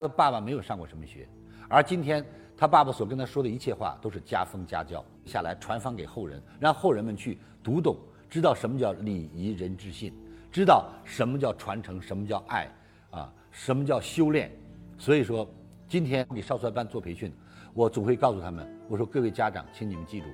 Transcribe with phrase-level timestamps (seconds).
[0.00, 1.28] 他爸爸没有上过什么学，
[1.68, 2.24] 而今天
[2.56, 10.14] 他爸爸所跟他说的一切话都是家风家教下来传放给后人，让后人们去读懂，知道什么叫礼仪人之信，
[10.50, 12.66] 知道什么叫传承，什么叫爱，
[13.10, 14.50] 啊，什么叫修炼。
[14.96, 15.46] 所以说，
[15.86, 17.30] 今天给少帅班做培训，
[17.74, 20.28] 我总会告诉他们，我说各位家长，请你们记住，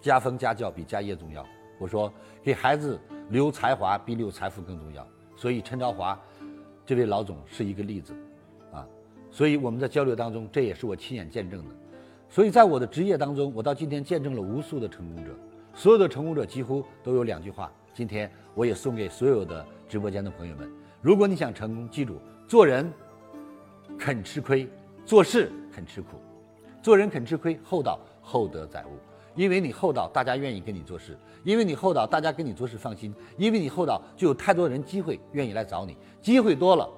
[0.00, 1.44] 家风家教比家业重要。
[1.80, 2.12] 我说
[2.44, 2.96] 给孩子
[3.28, 5.04] 留才华比留财富更重要。
[5.36, 6.16] 所以陈朝华
[6.86, 8.14] 这位老总是一个例子。
[9.30, 11.70] 所以我们在交流当中，这也是我亲眼见证的。
[12.28, 15.30] 所以在我的职业当中，我到今天见证了无数的成功者，
[15.74, 17.72] 所有的成功者几乎都有两句话。
[17.92, 20.70] 今天我也送给所有的直播间的朋友们：
[21.02, 22.90] 如果你想成功，记住做人
[23.98, 24.68] 肯吃亏，
[25.04, 26.08] 做事肯吃苦。
[26.82, 28.90] 做人肯吃亏，厚道厚德载物。
[29.36, 35.96] 因为你厚道，大家愿意跟你做事；因为你厚道，大家跟你做事放心；因为你厚道，就有太多人机会愿意来找你。
[36.20, 36.88] 机会多了。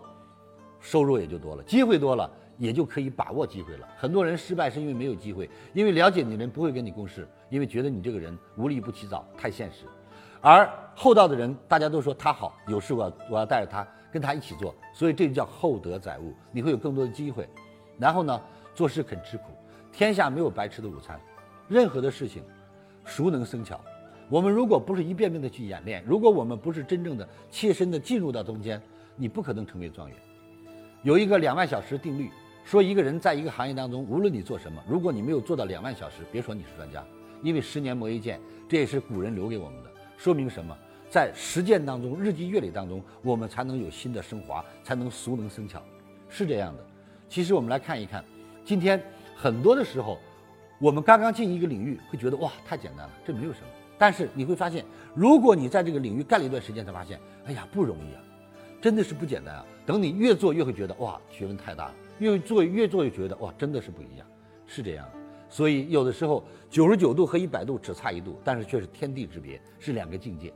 [0.83, 3.89] 收入也就多了，机会多了，也就可以把握机会了。
[3.97, 9.87] 很多人失败是因为没有机会，因为了解你的人不会跟你共事，因为觉得你这个人无利不起早，太现实。
[10.41, 17.49] 而厚道的人，大家都说他好，有事我要我要带着他，跟他一起做，所以这就叫厚德载物，你会有更多的机会。
[17.97, 18.41] 然后呢，
[18.75, 19.45] 做事肯吃苦，
[19.93, 21.21] 天下没有白吃的午餐，
[21.69, 22.43] 任何的事情，
[23.05, 23.81] 熟能生巧。
[24.29, 28.83] 我们如果不是一遍遍的去演练，如果我们不是真正的切身的进入到中间，
[29.15, 30.17] 你不可能成为状元。
[31.03, 32.31] 有一个两万小时定律，
[32.65, 37.05] 说一个人在一个行业当中，无论你做什么，如果你没有做到两万小时，别说你是专家，
[37.43, 39.91] 因为十年磨一剑，这也是古人留给我们的。
[40.17, 40.77] 说明什么？
[41.11, 45.83] 在实践当中，日积月累当中，我们才能有新的升华，才能熟能生巧，
[46.29, 46.87] 是这样的。
[47.29, 48.25] 其实我们来看一看，
[48.65, 49.03] 今天
[49.35, 50.21] 很多的时候，
[50.79, 53.67] 我们刚刚进一个领域，会觉得哇太简单了，这没有什么。
[53.99, 54.85] 但是你会发现，
[55.17, 58.23] 如果你在这个领域干了一段时间，才发现，哎呀不容易啊。
[58.83, 59.65] 真的是不简单啊！
[59.87, 64.27] 等你越做越会觉得哇，学问太大了；越做越做越觉得哇，真的是不一样，
[64.67, 65.13] 是这样的。
[65.49, 70.53] 所以有的时候九十九度和一百度只差一度，但是却是天地之别，是两个境界。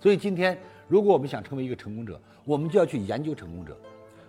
[0.00, 0.58] 所以今天
[0.88, 3.76] 如果我们想成为一个成功者，我们就要去研究成功者。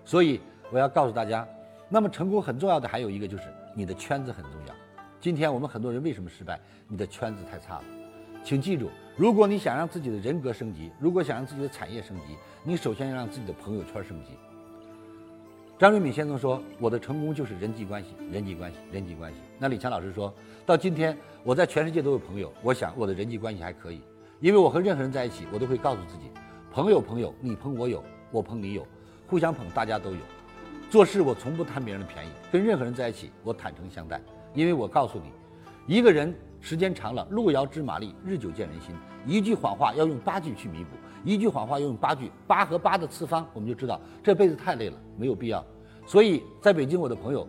[0.03, 1.47] 所以我要告诉大家，
[1.88, 4.75] 那么成功很重要的还有一个就是你的圈子很重要。
[5.21, 6.59] 今天我们很多人为什么失败？
[6.89, 7.83] 你的圈子太差了。
[8.47, 14.29] 请记住，如果你想让自己的人格升级，如果想让自己的产业升级，你首先要让自己的朋友圈升级。
[15.77, 20.33] 张瑞敏先生说：“我的成功就是人际关系，人际关系，人际关系。”那李强老师说
[20.65, 23.99] 到：“今天我在全世界都有朋友，我想我的人际关系还可以，
[24.39, 26.31] 因为我和任何人在一起，我都会告诉自己，
[26.71, 28.87] 朋友朋友，你捧我有，我捧你有，
[29.27, 30.19] 互相捧，大家都有。
[30.89, 34.21] 做事我从不贪别人的便宜，跟任何人在一起，我坦诚相待，
[34.53, 35.33] 因为我告诉你，
[35.93, 36.33] 一个人。”
[36.67, 38.94] 时间长了，路遥知马力，日久见人心。
[39.25, 45.63] 一句谎话要用八句去弥补，一句谎话要用八句，八和八的次方，我们就知道这辈子太累了，没有必要。
[46.06, 47.47] 所以在北京，我的朋友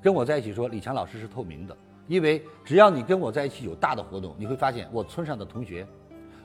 [0.00, 5.86] 跟我在一起说，李强老师是透明的，因为只要你跟我在一起有大的活动，你会发现我村上的同学、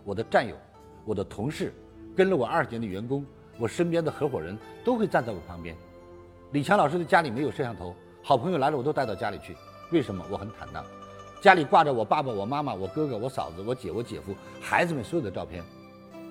[0.03, 0.53] 我的战友、
[1.05, 1.73] 我的同事，
[2.13, 3.25] 跟了我二十年的员工，
[3.57, 5.73] 我身边的合伙人都会站在我旁边。
[6.51, 9.55] 李强老师的家里没有摄像头，好朋友来了我都带到家里去，
[9.93, 10.21] 为什么？
[10.29, 10.83] 我很坦荡。
[11.41, 15.63] 家里挂着我爸爸、我妈妈、我哥哥、我嫂子、我姐、我姐夫、孩子们所有的照片，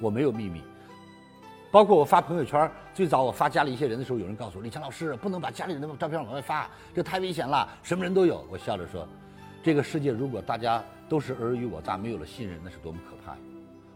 [0.00, 0.62] 我没有秘密。
[1.72, 9.06] 包括我发朋友圈，最早我发家里一些人的时候，有人告诉我：“李强老师不能把家里人的照片往外发，这太危险了，什么人都有。”我笑着说
[9.64, 13.38] ：“这个世界如果大家都是尔虞我诈，没有了信任，那是多么可怕呀！”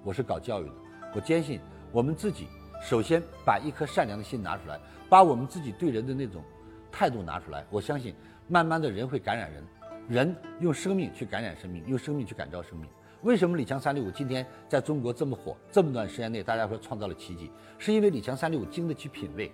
[0.03, 0.73] 我是搞教育的，
[1.15, 1.61] 我坚信
[1.93, 2.49] 我们自己
[2.83, 6.43] 首先把一颗善良的心拿出来，把我们自己对人的那种
[6.91, 8.13] 态度拿出来，我相信
[8.49, 9.65] 慢慢的人会感染人。
[10.09, 12.89] 人用生命去感染生命，用生命去感召生命。
[13.23, 15.57] 为什么李强三六五今天在中国这么火？
[15.73, 19.51] 这么短时间内，大家说创造了奇迹，是因为李强三六五经得起品味。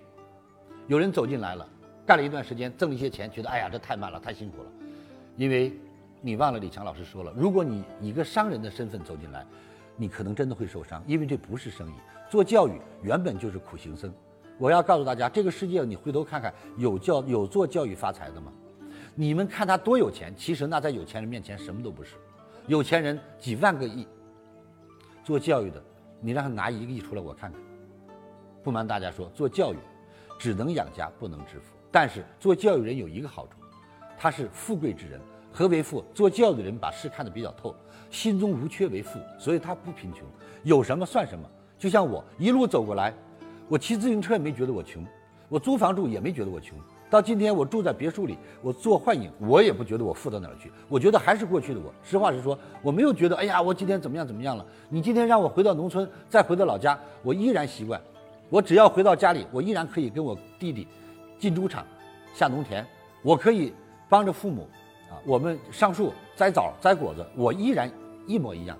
[0.87, 1.65] 有人走进来了，
[2.05, 4.69] 干了一段时间，挣了一些钱，觉得哎呀，这太慢了，太辛苦了。
[5.37, 5.71] 因为，
[6.19, 9.45] 你忘了李强老师说了，如果你以一个商人的身份走进来，
[9.95, 11.93] 你可能真的会受伤，因为这不是生意。
[12.29, 14.13] 做教育原本就是苦行僧。
[14.57, 18.51] 我要告诉大家，这个世界你回头看看，有教有做教育发财的吗？
[19.13, 22.15] 你们看他多有钱，其实那在有钱人面前什么都不是。
[22.67, 24.07] 有钱人几万个亿，
[25.23, 25.83] 做教育的，
[26.19, 27.61] 你让他拿一个亿出来，我看看。
[28.63, 29.77] 不瞒大家说，做教育
[30.39, 31.75] 只能养家，不能致富。
[31.91, 33.53] 但是做教育人有一个好处，
[34.17, 35.19] 他是富贵之人。
[35.51, 36.01] 何为富？
[36.13, 37.75] 做教育的人把事看得比较透，
[38.09, 40.25] 心中无缺为富，所以他不贫穷，
[40.63, 41.45] 有什么算什么。
[41.77, 43.13] 就像我一路走过来，
[43.67, 45.05] 我骑自行车也没觉得我穷，
[45.49, 46.77] 我租房住也没觉得我穷。
[47.11, 50.71] 到今天，我住在别墅里，我做幻影，我也不觉得我富到哪儿去。
[50.87, 51.93] 我觉得还是过去的我。
[52.01, 54.65] 实话实说，我没有觉得，哎呀，我今天怎么样怎么样了。
[54.87, 57.99] 你今天让我回到农村，再回到老家，我依然习惯。
[58.49, 60.87] 我只要回到家里，我依然可以跟我弟弟
[61.37, 61.85] 进猪场，
[62.33, 62.85] 下农田，
[63.23, 63.73] 我可以
[64.07, 64.69] 帮着父母
[65.09, 67.91] 啊，我们上树摘枣摘果子，我依然
[68.25, 68.77] 一模一样。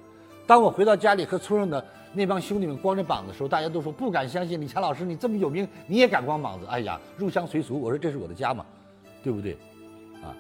[0.48, 6.66] 当我回到家里和村上的那帮兄弟们光着膀子的时候，大家都说不敢相信李强老师你这么有名，你也敢光膀子？
[6.68, 7.80] 哎呀，入乡随俗。
[7.80, 8.66] 我说这是我的家嘛，
[9.24, 9.54] 对不对？
[10.22, 10.36] 啊，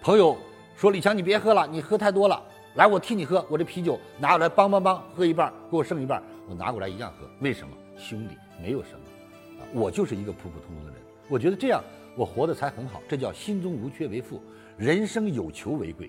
[0.00, 0.36] 朋友
[0.76, 2.40] 说李强你别喝了，你喝太多了。
[2.74, 7.26] 来，我替你喝，我这啤酒拿过来，梆梆梆，喝一半，给我剩一半，我拿过来一样喝。
[7.40, 7.74] 为什么？
[7.96, 11.00] 兄弟，没有什么，啊，我就是一个普普通通的人。
[11.28, 11.82] 我觉得这样
[12.14, 14.40] 我活得才很好，这叫心中无缺为富，
[14.76, 16.08] 人生有求为贵。